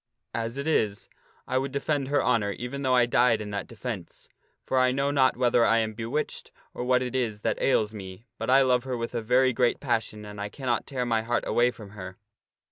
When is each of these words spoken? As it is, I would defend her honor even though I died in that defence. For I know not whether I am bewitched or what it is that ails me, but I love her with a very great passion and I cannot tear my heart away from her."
As 0.33 0.57
it 0.57 0.67
is, 0.67 1.09
I 1.47 1.59
would 1.59 1.71
defend 1.71 2.07
her 2.07 2.23
honor 2.23 2.53
even 2.53 2.81
though 2.81 2.95
I 2.95 3.05
died 3.05 3.39
in 3.39 3.51
that 3.51 3.67
defence. 3.67 4.27
For 4.63 4.79
I 4.79 4.91
know 4.91 5.11
not 5.11 5.37
whether 5.37 5.63
I 5.63 5.77
am 5.77 5.93
bewitched 5.93 6.51
or 6.73 6.83
what 6.83 7.03
it 7.03 7.13
is 7.15 7.41
that 7.41 7.61
ails 7.61 7.93
me, 7.93 8.25
but 8.39 8.49
I 8.49 8.63
love 8.63 8.83
her 8.83 8.97
with 8.97 9.13
a 9.13 9.21
very 9.21 9.53
great 9.53 9.79
passion 9.79 10.25
and 10.25 10.41
I 10.41 10.49
cannot 10.49 10.87
tear 10.87 11.05
my 11.05 11.21
heart 11.21 11.43
away 11.47 11.69
from 11.69 11.91
her." 11.91 12.17